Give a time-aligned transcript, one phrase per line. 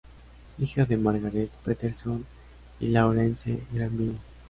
[0.57, 2.25] Hija de Margaret Patterson
[2.79, 4.17] y Lawrence Granville.